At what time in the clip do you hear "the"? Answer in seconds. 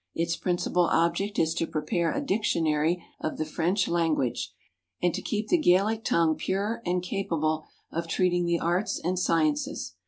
3.37-3.45, 5.49-5.59, 8.45-8.57